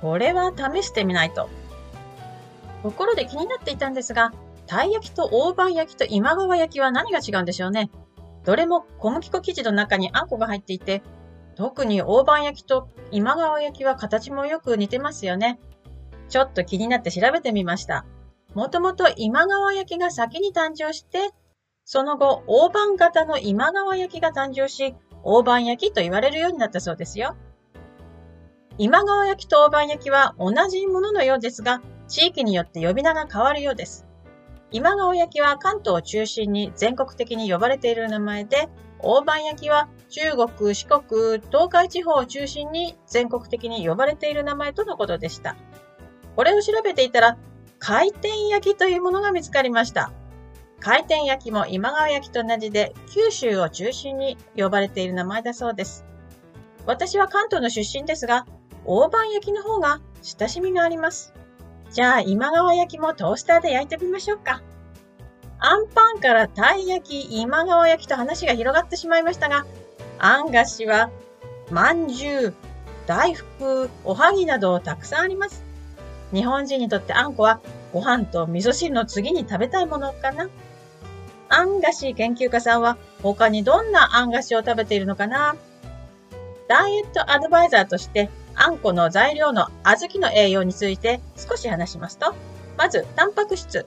[0.00, 1.48] これは試してみないと。
[2.82, 4.32] ところで気になっていたんですが、
[4.66, 7.90] たい焼きと大判焼きと今川焼きは何が違うんでしょうね。
[8.44, 11.02] どれも小麦粉生地の中にあんこが入っていて、
[11.56, 15.58] 特に大判焼きと今川焼きは形もよく似てますよね。
[16.28, 18.04] ちょっと気になって調べてみました。
[18.54, 21.30] もともと今川焼きが先に誕生して、
[21.84, 27.36] その後大判型の今川焼きが誕生し、大判焼きと言われるようになったそうですよ。
[28.76, 34.06] 今川焼きと大判焼きは同じもののようですが、地域によって呼び名が変わるようです。
[34.74, 45.54] 今川焼きは関東を中心に全国的に呼ばれている名前で、大判焼きは中国、四国、東海地方を中心に全国的に呼ばれている名前とのことでした。
[46.34, 47.38] これを調べていたら、
[47.78, 50.10] 回転焼きというものが見つかりました。
[50.80, 56.04] 回転焼きも今川焼きと同じで、九州を中心に呼ばれている名前だそうです。
[56.84, 58.44] 私は関東の出身ですが、
[58.84, 61.32] 大判焼きの方が親しみがあります。
[61.94, 64.62] じゃあ今川焼きもトースターで焼いてみましょうか。
[65.60, 69.64] あんパンからたい焼き、今川焼きと話が広がってしまいましたが、
[70.18, 71.10] あん菓子は、
[71.70, 72.54] まんじゅう、
[73.06, 75.62] 大福、おはぎなどたくさんあります。
[76.32, 77.60] 日本人にとってあんこは
[77.92, 80.48] ご飯と味噌汁の次に食べたいものかな。
[81.48, 85.54] あん菓子研究家さんは他にどんなあん菓子を食べているのかな
[86.66, 92.34] ダイエットアドバイザーとしてあんこの材料の小豆の栄養について少し話しますと、
[92.76, 93.86] まず、タンパク質、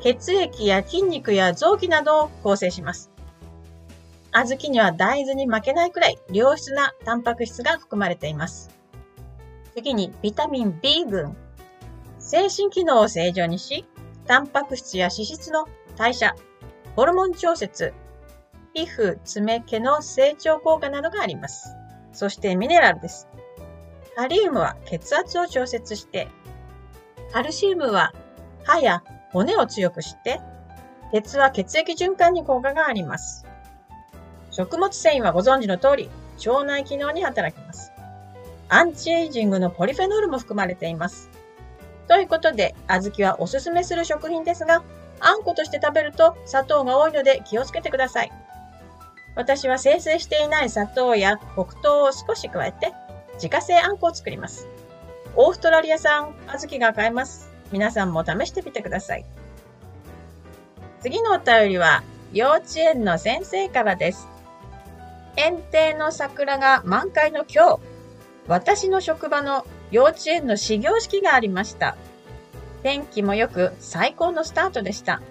[0.00, 3.10] 血液や筋肉や臓器などを構成します。
[4.32, 8.70] 小豆には大豆に負けないくらい良質なタンパク質が含まれています。
[9.74, 11.36] 次にビタミン B 群。
[12.18, 13.86] 精神機能を正常にし、
[14.26, 16.34] タンパク質や脂質の代謝、
[16.94, 17.94] ホルモン調節、
[18.74, 21.74] 皮膚、爪、毛の成長効果などがあります。
[22.12, 23.28] そしてミネラルです。
[24.18, 26.26] カリウムは血圧を調節して、
[27.32, 28.12] カルシウムは
[28.64, 30.40] 歯や骨を強くして、
[31.12, 33.46] 鉄は血液循環に効果があります。
[34.50, 36.10] 食物繊維はご存知の通り、
[36.44, 37.92] 腸内機能に働きます。
[38.68, 41.30] アンチエイジングのポリフェノールも含まれています。
[42.08, 44.82] ということで、小豆はおすすめする食品ですが、
[45.20, 48.32] あんことして食べると砂糖が多いので気をつけてください。
[49.36, 52.92] 私は生成していない砂糖や黒糖を少し加えて
[53.38, 54.68] 自家製あんこを作ります。
[55.36, 57.48] オーストラリア産小豆が買えます。
[57.70, 59.24] 皆さんも試してみてください。
[61.00, 64.26] 次のお便りは幼稚園の先生からです。
[65.36, 67.80] 園庭の桜が満開の今日、
[68.48, 71.96] 私の職場の幼稚園の始業式がありました。
[72.82, 75.22] 天気も良く最高のスタートでした。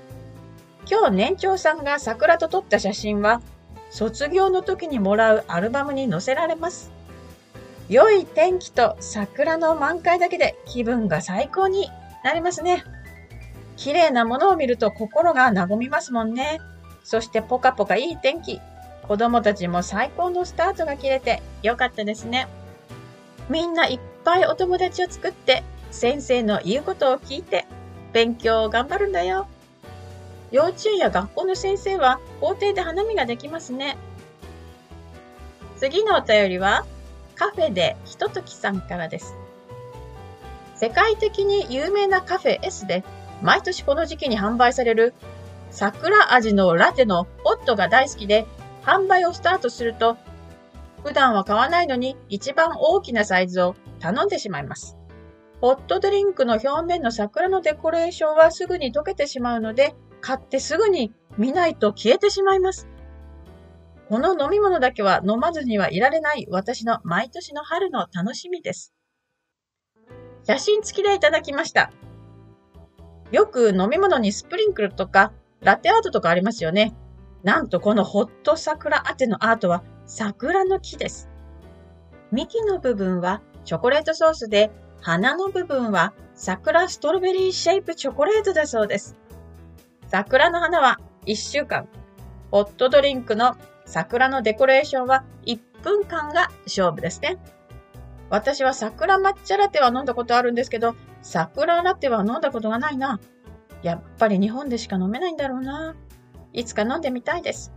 [0.90, 3.42] 今日年長さんが桜と撮った写真は
[3.90, 6.97] 卒業の時にもらうアルバムに載せられます。
[7.90, 11.90] 良い天気と桜の満開だけで気分が最高に
[12.24, 12.84] なりますね。
[13.78, 16.60] 綺麗なものを見ると心が和みますもんね。
[17.04, 18.60] そしてポカポカいい天気。
[19.08, 22.48] 子供たちも最高のスタートが切れてよかったですね。
[23.50, 27.66] みんないっぱいお友達を作って先生の言うことを聞いて
[28.12, 29.48] 勉強を頑張るんだよ。
[30.52, 33.96] 幼稚園や学校の先生は校庭で花見ができますね。
[35.78, 36.86] 次のお便りは
[37.38, 39.36] カフェでひとときさんからです。
[40.76, 43.04] 世界的に有名なカフェ S で
[43.42, 45.14] 毎年この時期に販売される
[45.72, 48.46] 桜味のラテのホットが大好きで
[48.84, 50.18] 販売をスタートすると
[51.04, 54.98] 普段は買わないのに一番大きなサイズを頼んでしまいます。
[55.62, 62.88] ホットドリンクの表面の桜のデコレーションはすぐに溶けてしまうので、買ってすぐに見ないと消えてしまいます。
[64.10, 68.94] この飲み物だけは飲まずにはいられない私の毎年の春の楽しみです。
[70.46, 71.92] 写真付きでいただきました。
[73.32, 76.96] よく飲み物にスプリンクルとかラテアートとかありますよね。
[77.44, 81.30] なんとこのホット桜当てのアートは桜の木です。
[82.32, 89.18] 幹の部分はチョコレートソースで、花の部分は桜ストロベリーシェイプチョコレートだそうです。
[90.08, 91.90] 桜の花は1週間、
[92.52, 93.58] ホットドリンクの
[93.88, 97.40] 桜のデコレーションは1分間が勝負ですね。
[98.30, 103.20] 私は桜抹茶ラテは飲んだことあるんですけど、桜ラテは飲んだことがないな。
[103.82, 105.96] やっぱり日本でしか飲めないんだろうな。
[106.52, 107.72] いつか飲んでみたいです。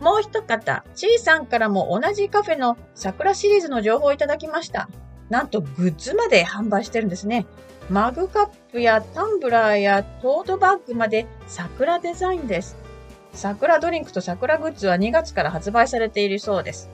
[0.00, 4.88] もう一方、ちーさんからも同じカフェの桜シリーズの情報をいただきました。
[5.28, 7.46] なんとグッズまで販売してるんですね。
[7.88, 12.76] マグカップやタンブラーやトートバッグまで桜デザインです。
[13.32, 16.90] 桜ドリンクと桜グッズは2月から発売されているそうです。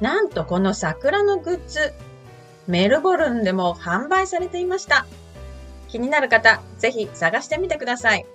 [0.00, 1.92] なんとこの桜のグッズ、
[2.66, 5.06] メルボルンでも販売されていました。
[5.88, 8.26] 気になる方、ぜひ探してみてください。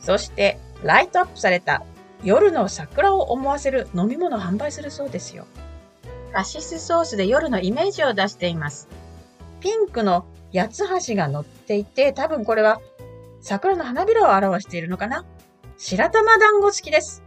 [0.00, 1.82] そして、ライトアップされた
[2.22, 5.46] 夜の桜を思わせる飲み物を販売するそうですよ。
[6.32, 8.88] カシスソースで夜のイメージを出しています。
[9.60, 12.80] ピンクの八つ橋が乗っていて、多分これは
[13.40, 15.24] 桜の花びらを表しているのかな？
[15.76, 17.24] 白玉団子付きです。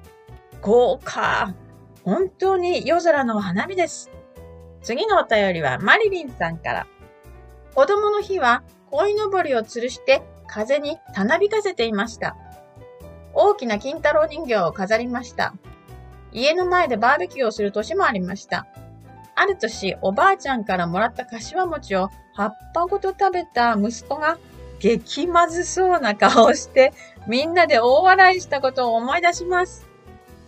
[0.62, 1.54] 豪華
[2.04, 4.10] 本当に夜空の花火です。
[4.82, 6.88] 次のお便りはマリリンさんから。
[7.76, 12.38] 子供の日は鯉のぼりを吊るして風にたなびかせていました。
[13.34, 15.54] 大きな金太郎人形を飾りました。
[16.32, 18.66] 家の前でバーベキューをする年もありました。
[19.36, 24.40] ある年、おばあちゃんからもらった柏餅を葉っぱごと食べた息子が
[24.80, 26.94] 激まずそうな顔をして
[27.28, 29.86] みんなで大笑いしたことを思い出します。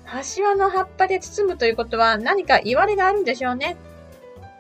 [0.06, 3.78] 柏の葉っぱで包むということは何か言われがあるんでしょうね。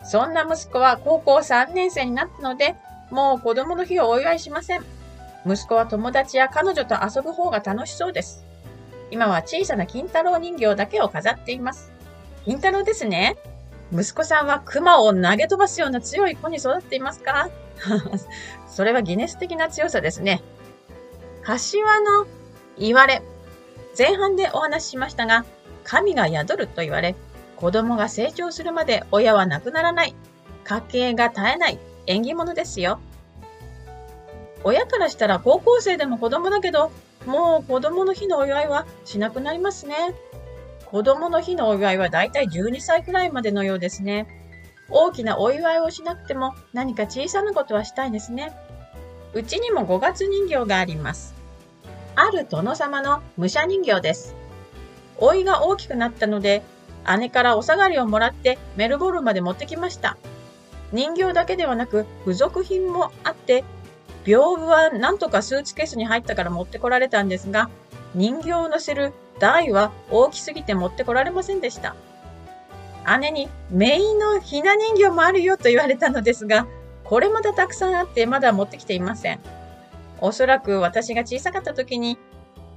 [0.03, 2.75] そんな息子は高校3年生になったので、
[3.09, 4.83] もう子供の日をお祝いしません。
[5.45, 8.45] 息子は友達や彼女と遊ぶ方が楽しそうです。
[9.11, 11.91] 今は小さな金太郎人形だけを飾っています。
[12.45, 13.37] 金太郎ですね。
[13.91, 17.49] 息子さんは熊を投げ飛ばすような強い子に育っていますか？
[18.67, 20.41] それはギネス的な強さですね。
[21.49, 22.27] 柏の
[22.77, 23.23] 言われ。
[23.97, 25.45] 前半でお話ししましたが、
[25.83, 27.15] 神が宿ると言われ、
[27.55, 30.13] 子供が成長するまで親は亡くならない。
[30.63, 32.99] 家計が絶えない縁起物ですよ。
[34.63, 36.91] 親からしたら高校生でも子供だけど、
[37.25, 40.13] もう子供の日のお祝いはしなくなりますね。
[40.85, 44.27] 子供の日のお祝いはだいたい12歳くらいまでのようですね。
[44.91, 48.55] 大きなお祝いをしなくても何か小さなことはしたいですね。
[49.33, 51.38] うちにも5月人形があります。
[52.15, 54.35] ある殿様の武者人形です。
[55.21, 56.63] 老いが大きくなったので、
[57.17, 60.17] 姉からお下がりをもらってメルボルンまで持ってきました。
[60.91, 63.63] 人形だけではなく付属品もあって
[64.25, 67.69] 屏風はなんとかスーツケースに入ったから持ってこられたんですが、
[68.13, 71.95] 人形を乗せる台は大きすぎて持ってこられませんでした。
[73.19, 76.67] 姉に、メインのひな人形もあるよと言われたのですが、
[77.03, 79.39] これまだたくさんあってまだ持ってきていません。
[80.21, 82.17] おそらく私が小さかった時に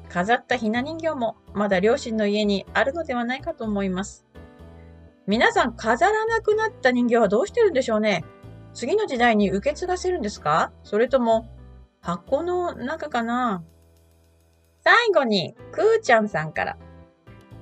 [0.09, 4.27] 飾ったひな人形もまだ両親の家にあるのではないかと思います。
[5.27, 8.25] 皆さん飾らなくなった人形はどうしてるんでしょうね？
[8.75, 10.73] 次の時代に受け継がせるんですか？
[10.83, 11.49] それとも
[12.01, 13.63] 箱の中かな？
[14.85, 16.77] 最後に、くーちゃんさんから。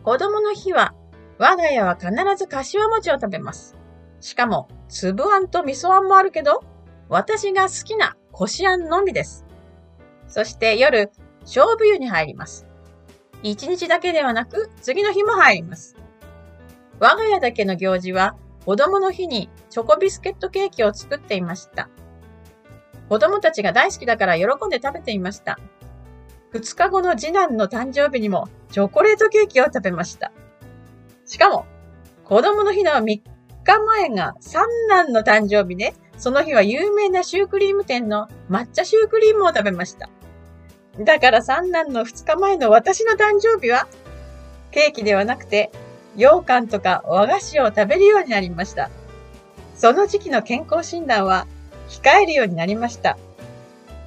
[0.02, 0.94] 子供の日は、
[1.36, 3.76] 我が家は必ず柏餅を食べます。
[4.20, 6.64] しかも、粒あんと味噌あんもあるけど、
[7.10, 9.44] 私が好きなこしあんのみです。
[10.30, 11.10] そして夜、
[11.42, 12.66] 勝負湯に入ります。
[13.42, 15.96] 一日だけではなく、次の日も入ります。
[16.98, 21.88] 我が家だけの行事は、子供の日にチョコビスケットケーキを作っていました。
[23.08, 25.58] 子供たちが大好きだから喜んで食べていました。
[26.52, 30.32] 2日後の次男の誕生日にもチョコレートケーキを食べました。
[31.24, 31.66] しかも、
[32.24, 33.22] 子供の日の3日
[33.64, 40.10] 前が三男の誕生日で、その日は有名なシュークリーム店の抹茶シュークリームを食べました。
[40.98, 43.86] だから三男の2日前の私の誕生日は、
[44.70, 45.70] ケーキではなくて
[46.16, 48.90] 羊羹とか和菓子を食べるようになりました。
[49.74, 51.46] その時期の健康診断は
[51.88, 53.16] 控えるようになりました。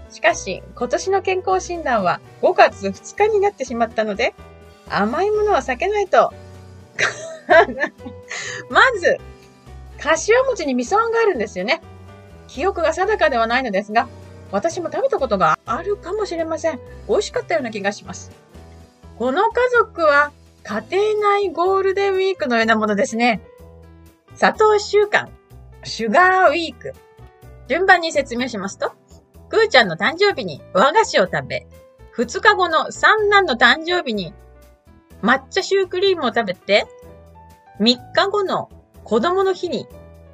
[0.09, 4.35] しかし、今年の健康診断は5月2日になってしまったので、
[4.89, 6.31] 甘いものは避けないと。
[8.69, 9.17] まず、
[9.99, 11.81] 柏餅に味噌あんがあるんですよね。
[12.47, 14.07] 記憶が定かではないのですが、
[14.53, 16.79] 私も食べたことがあるかもしれません。
[17.09, 18.31] 美味しかったような気がします。
[19.17, 20.31] この家族は
[20.61, 23.41] 家庭内ゴールデンウィークのようなものですね。
[24.35, 25.31] 砂糖週間、
[25.83, 26.93] シュガーウィーク。
[27.67, 28.91] 順番に説明しますと、
[29.49, 31.65] くーちゃんの誕生日に和菓子を食べ、
[32.15, 34.35] 2日後の三男の誕生日に
[35.23, 36.85] 抹茶シュークリームを食べて、
[37.79, 38.69] 3日後の
[39.03, 39.87] 子供の日に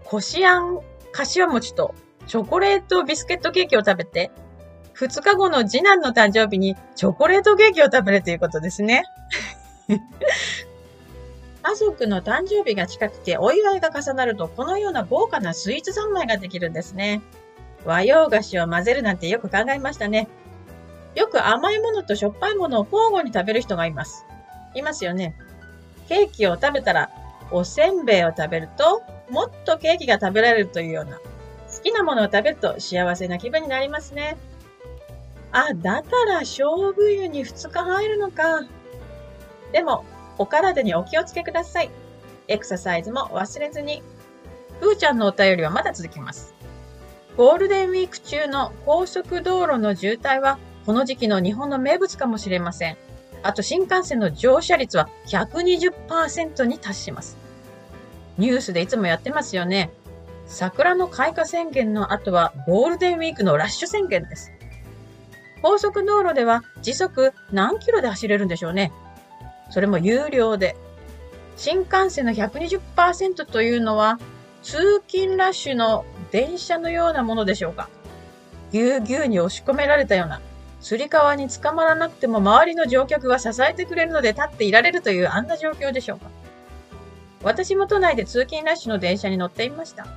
[0.03, 0.82] こしあん、
[1.13, 1.95] かしわ餅と
[2.30, 4.30] チョコレートビスケットケーキを食べて、
[4.94, 9.04] 2日後の次男の誕生日にチョコレートケーキを食べるということですね。
[11.64, 17.24] 家族の誕生日が近くてお祝いが重なるとこのような豪華なスイーツ三昧ができるんですね。
[17.84, 20.28] 和洋菓子を混ぜるなんてよく考えましたね。
[21.16, 24.28] よく甘いものとしょっぱいものを交互に食べる人がいます。
[24.76, 25.36] いますよね。
[26.08, 27.10] ケーキを食べたら
[27.50, 29.02] おせんべいを食べると
[29.32, 31.20] もっとケーキが食べられるというような
[31.80, 34.36] 好きなものを食べると幸せな気分になりますね。
[35.54, 38.66] あ、だから勝負湯に2日入るのか。
[39.72, 40.04] でも、
[40.38, 41.90] お体にお気をつけください。
[42.50, 44.04] エクササイズも忘れずに。
[44.82, 46.54] ふーちゃんのお便りはまだ続きます。
[47.38, 52.98] ゴールデンウィーク中の高速道路の渋滞は、この時期の日本の名物かもしれません。
[53.42, 57.38] あと新幹線の乗車率は120%に達します。
[58.38, 59.92] ニュースでいつもやってますよね。
[60.50, 64.52] 桜の開花宣言の後はゴールデンウィークのラッシュ宣言です。
[65.62, 68.91] 高速道路では時速何キロで走れるんでしょうね。
[69.70, 70.76] それも有料で。
[71.56, 74.18] 新幹線の120%というのは、
[74.64, 77.89] 通勤ラッシュの電車のようなものでしょうか。
[78.72, 80.41] ぎゅうぎゅうに押し込められたような、
[80.80, 86.30] つり革に捕まらなくても周りの乗客が支えてくれるので立っていられるというあんな状況でしょうか。
[87.43, 90.08] 私も都内で通勤ラッシュの電車に乗っていました。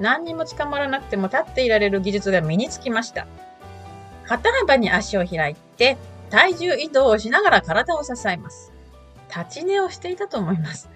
[0.00, 3.26] 何にも捕まらなくても立っていられる技術が身につきました。
[4.26, 5.96] 肩幅に足を開いて、
[6.30, 8.72] 体重移動をしながら体を支えます。
[9.28, 10.90] 立ち寝をしていたと思います。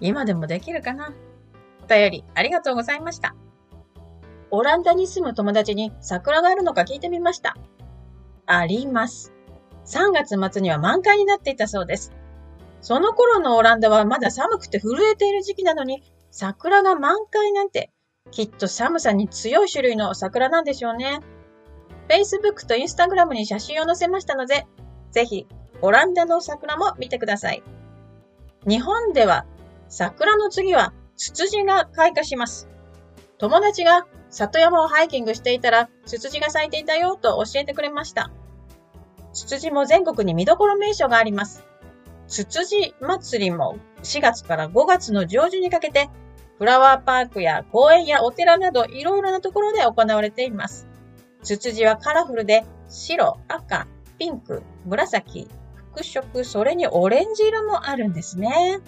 [0.00, 1.12] 今でもできるかな？
[1.84, 3.34] お便りありがとうございました。
[4.50, 7.56] オランダに住む友達に桜があるのか聞いてみました。
[8.46, 9.32] あります。
[9.86, 12.12] 3月末には満開になっていたそうです。
[12.80, 17.90] その頃のオランダはまだ寒くて震えている時期なのに、桜が満開なんて、
[18.32, 21.20] きっと寒さに強い種類の桜なんでしょうね。
[22.08, 24.66] Facebook と Instagram に写真を載せましたので、
[25.12, 25.46] ぜひ
[25.82, 27.62] オランダの桜も見てください。
[28.66, 29.46] 日本では
[29.88, 32.68] 桜の次はツツジが開花します。
[33.38, 38.32] 友達が里山をハイキングしていたらツツジが咲いていたよと教えてくれました。
[39.32, 41.64] ツツジも全国に見どころ名所があります。
[42.28, 46.08] ツツジ祭りも4月から5月の上旬にかけて
[46.58, 50.86] フラワーパークや公園やお寺などいろいろなところで行われています。
[51.42, 53.86] ツツジはカラフルで白、赤、
[54.18, 55.48] ピンク、紫、
[55.92, 58.78] 服色、それにオレンジ色もあるんですね。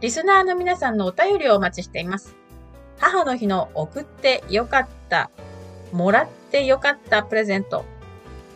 [0.00, 2.34] リスナーの皆さんのお便りをお待ちしています。
[2.98, 5.30] 母の日の送ってよかった、
[5.92, 7.84] もらってよかったプレゼント、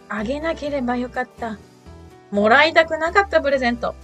[0.09, 1.59] あげなければよかった、
[2.31, 3.95] もらいたくなかったプレゼント、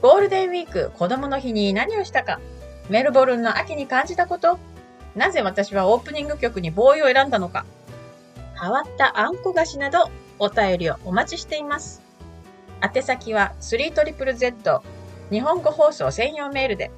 [0.00, 2.40] ゴールデンウィーク子供の日に何をしたか、
[2.88, 4.58] メルボルンの秋に感じたこと、
[5.14, 7.64] なぜ私はオープニング曲にボーイを選んだのか、
[8.60, 12.02] 変わったあんこ菓子などお便りをお待ちしています。
[12.82, 14.80] 宛先は 3ZZZ
[15.30, 16.90] 日本語放送専用メールで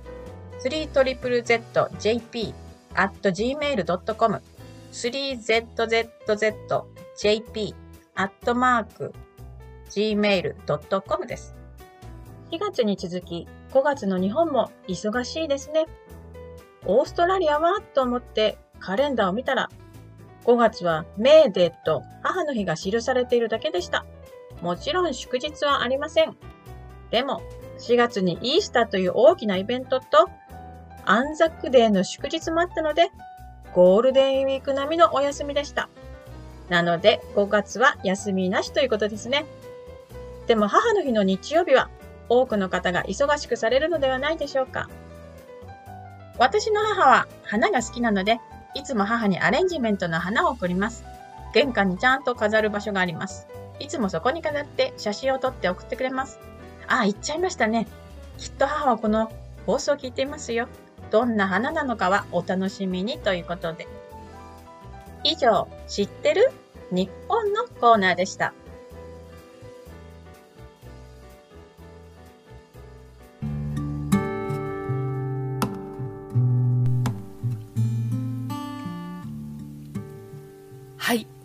[0.64, 2.54] 3ZZJP
[2.94, 4.40] at gmail.com
[4.92, 5.74] 3ZZZJP
[8.16, 9.12] at mark
[9.90, 11.54] gmail.com です。
[12.50, 15.84] 4月に続き5月の日本も忙しいですね。
[16.86, 19.68] オーストラリアはと思ってカレンダーを見たら
[20.44, 24.06] 5月はメーデーと母の日が記されているだけでした。
[24.60, 26.36] もちろん祝日はありません。
[27.10, 27.42] でも、
[27.78, 30.28] 4月にイースターという大きなイベントと、
[31.04, 33.10] アンザックデーの祝日もあったので、
[33.74, 35.88] ゴールデンウィーク並みのお休みでした。
[36.68, 39.44] なので、5月は休みなしということですね。
[40.46, 41.88] でも母の日の日曜日は、
[42.28, 44.88] 多くの方が忙しくされるのではないでしょうか。
[46.38, 48.40] 私の母は花が好きなので、
[48.74, 51.04] いつも母にアレンジメントの花を贈ります。
[51.52, 53.46] 玄関にちゃんと飾る場所があります。
[53.78, 56.38] いつもそこに飾って写真を撮って送ってくれます。
[56.88, 57.86] ああ、言っちゃいましたね。
[58.38, 59.30] きっと母はこの
[59.66, 60.68] 放送を聞いていますよ。
[61.10, 63.86] どんな花なのかはお楽しみにということで。
[65.22, 66.50] 以上、知ってる
[66.90, 68.52] 日本のコーナーでした。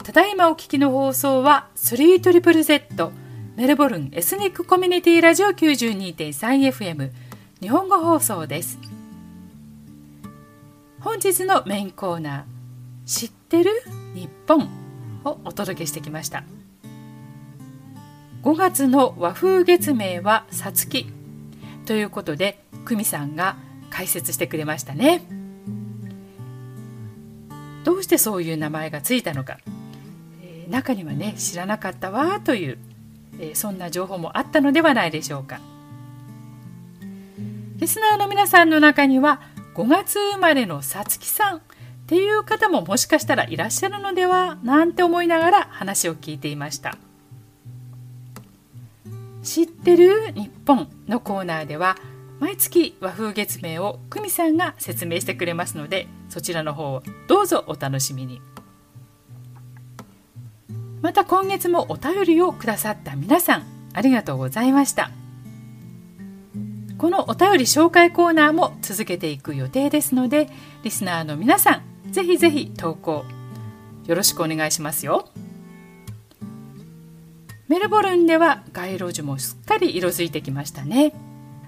[0.09, 3.11] ただいまお聞きの放送は 3ZZZ
[3.55, 7.11] メルボルンエスニックコミュニティラジオ 92.3FM
[7.61, 8.79] 日本語放送です。
[10.99, 13.69] 本日のメインコーナー知ってる？
[14.15, 14.67] 日本
[15.25, 16.43] をお届けしてきました。
[18.41, 21.05] 5月の和風月名はさつき。
[21.85, 23.57] ということで久美さんが
[23.91, 25.21] 解説してくれましたね。
[27.83, 29.59] どうしてそういう名前がついたのか。
[30.69, 32.77] 中にはね知らなかったわという、
[33.39, 35.59] えー、そんな情報もあったのではないでしょうか
[37.77, 39.41] リスナーの皆さんの中には
[39.75, 41.61] 5月生まれのさつきさんっ
[42.07, 46.97] ていう方ももしかしたらいらっしゃるのではなんて思いながら話を聞いていました
[49.43, 51.95] 知ってる日本のコーナーでは
[52.39, 58.41] 毎月和風月名を久美さんが説明してくれますのでそちらの方をどうぞお楽しみに。
[61.01, 65.11] また今月もお便りをくださった皆さんありがとうございました。
[66.97, 70.49] このお便り紹介コーナーも続けていく予定ですので
[70.83, 73.23] リスナーの皆さんぜひぜひ投稿
[74.05, 75.29] よろしくお願いしますよ。
[77.69, 81.13] メルボルンでは街路樹もすっかり色づいてきましたね。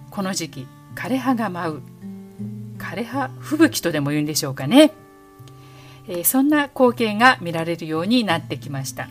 [0.09, 1.81] この時期枯葉が舞う。
[2.77, 4.91] 枯葉吹雪とでも言うんでしょうかね、
[6.07, 9.07] えー、そんな光景が見られるようになってきました。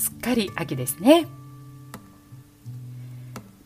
[0.00, 1.26] すっかり秋ですね。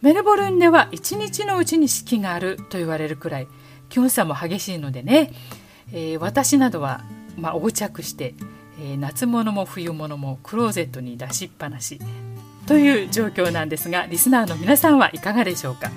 [0.02, 3.48] メルボルンでは一日のうちに四季があると言われるくらい
[3.88, 5.32] 気温差も激しいのでね、
[5.92, 7.04] えー、私などは、
[7.38, 8.34] まあ、横着して、
[8.80, 12.00] えー、夏物も冬物もクローゼットに出しっぱなし
[12.66, 15.90] という状況なんですがリスナーの皆さんはいかがでしょうか。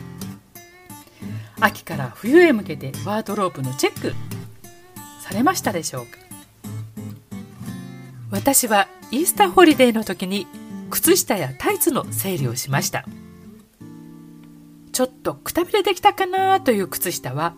[1.59, 4.13] 秋から冬へ向けてワードロープのチェック
[5.19, 6.26] されましたでしょうか。
[8.29, 10.47] 私はイースターホリデーの時に
[10.89, 13.05] 靴下やタイツの整理をしました。
[14.91, 17.55] ちょっとくたびれてきたかなという靴下は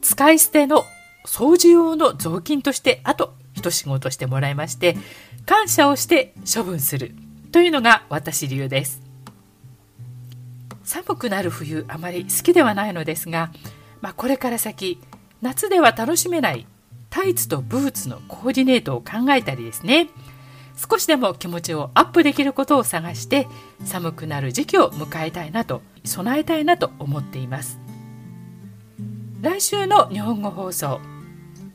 [0.00, 0.84] 使い捨ての
[1.26, 4.96] 掃除用の雑巾としてあと一仕事してもらいまして
[5.44, 7.14] 感謝をして処分する
[7.52, 9.02] というのが私流です。
[10.82, 13.52] 寒くなる冬あまり好きではないのですが、
[14.00, 14.98] まあ、これから先
[15.42, 16.66] 夏では楽しめない
[17.18, 20.08] タイツとブーツのコーディネートを考えたりですね。
[20.76, 23.48] 少しでも気持ちをアップできることを探して
[23.84, 27.80] 寒くなる時期を迎えたいなと備えたいなと思っています。
[29.42, 31.00] 来週の日本語放送。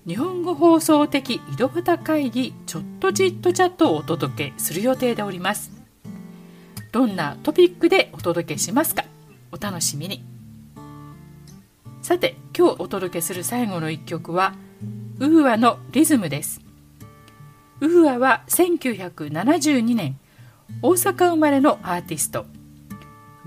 [0.08, 5.72] 日本語放送的井戸端会議ちょっとじっとチャットをお届けする予定でおります。
[6.94, 9.04] どんなトピックでお届けしますか？
[9.52, 10.24] お楽しみに。
[12.02, 14.56] さて今日お届けする最後の一曲は
[15.20, 16.60] UA のリズムです。
[17.82, 20.18] UA は1972年
[20.82, 22.46] 大阪生まれのアーティスト。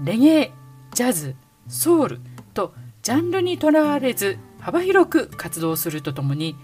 [0.03, 0.53] レゲエ
[0.95, 1.35] ジャズ
[1.69, 2.21] ソウル
[2.55, 6.55] とジャンルにとらわれず幅広く活動するとともに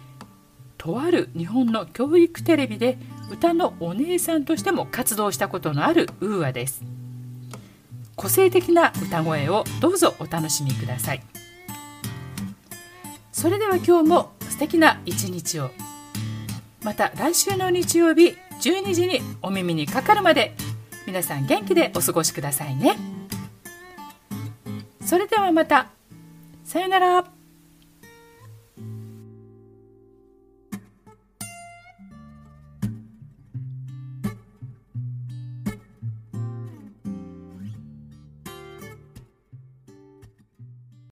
[0.78, 2.98] とある日本の教育テレビで
[3.30, 6.82] 歌のお姉さんとしても活動したことのあるウーアです。
[8.14, 11.22] 個性的な歌声をどうぞお楽しみください。
[13.32, 15.70] それでは今日も素敵な一日を。
[16.82, 20.54] また来週の日曜日12時にお耳にかかるまで
[21.06, 22.96] 皆さん元気でお過ごしくださいね。
[25.06, 25.88] それではまた。
[26.64, 27.31] さよなら。